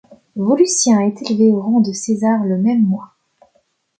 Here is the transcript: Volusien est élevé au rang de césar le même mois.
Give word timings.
Volusien 0.35 1.01
est 1.01 1.21
élevé 1.29 1.51
au 1.51 1.61
rang 1.61 1.79
de 1.79 1.91
césar 1.91 2.43
le 2.43 2.57
même 2.57 2.83
mois. 2.83 3.11